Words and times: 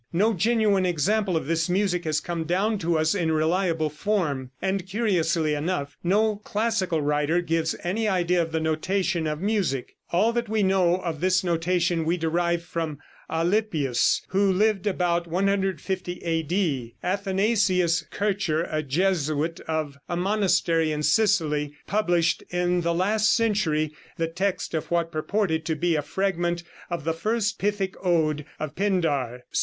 No 0.11 0.33
genuine 0.33 0.83
example 0.83 1.37
of 1.37 1.45
this 1.45 1.69
music 1.69 2.05
has 2.05 2.19
come 2.19 2.45
down 2.45 2.79
to 2.79 2.97
us 2.97 3.13
in 3.13 3.31
reliable 3.31 3.91
form, 3.91 4.49
and 4.59 4.87
curiously 4.87 5.53
enough, 5.53 5.95
no 6.03 6.37
classical 6.37 7.03
writer 7.03 7.39
gives 7.39 7.75
any 7.83 8.07
idea 8.07 8.41
of 8.41 8.51
the 8.51 8.59
notation 8.59 9.27
of 9.27 9.39
music. 9.41 9.97
All 10.09 10.33
that 10.33 10.49
we 10.49 10.63
know 10.63 10.95
of 10.95 11.21
this 11.21 11.43
notation 11.43 12.03
we 12.03 12.17
derive 12.17 12.63
from 12.63 12.97
Alypius, 13.29 14.21
who 14.29 14.51
lived 14.51 14.87
about 14.87 15.27
150 15.27 16.13
A.D. 16.23 16.95
Athanasius 17.03 18.01
Kircher, 18.09 18.63
a 18.71 18.81
Jesuit 18.81 19.59
of 19.67 19.99
a 20.09 20.17
monastery 20.17 20.91
in 20.91 21.03
Sicily, 21.03 21.75
published 21.85 22.43
in 22.49 22.81
the 22.81 22.95
last 22.95 23.31
century 23.31 23.93
the 24.17 24.25
text 24.27 24.73
of 24.73 24.89
what 24.89 25.11
purported 25.11 25.63
to 25.65 25.75
be 25.75 25.95
a 25.95 26.01
fragment 26.01 26.63
of 26.89 27.03
the 27.03 27.13
first 27.13 27.59
Pythic 27.59 27.93
Ode 28.03 28.45
of 28.59 28.73
Pindar. 28.73 29.41